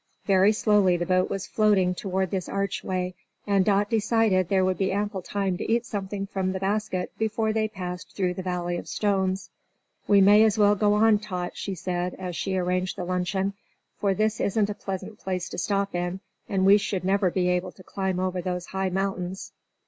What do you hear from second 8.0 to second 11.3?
through the valley of stones. "We may as well go on,